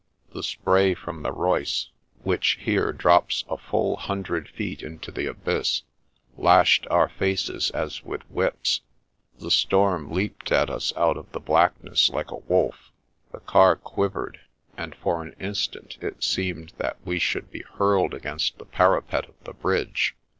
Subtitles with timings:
[0.33, 1.91] The spray from the Reuss,
[2.23, 5.83] which here drops a full hundred feet into the abyss,
[6.35, 8.81] lashed our faces as with whips;
[9.37, 12.91] the storm leaped at us out of the blackness like a wolf;
[13.31, 14.39] the car quivered,
[14.75, 19.35] and for an instant it seemed that we should be hurled against the parapet of
[19.43, 20.15] the bridge.